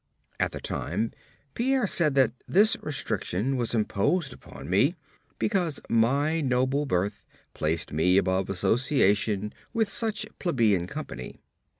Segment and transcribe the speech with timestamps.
[0.39, 1.11] At the time,
[1.53, 4.95] Pierre said that this restriction was imposed upon me
[5.37, 7.21] because my noble birth
[7.53, 11.39] placed me above association with such plebeian company.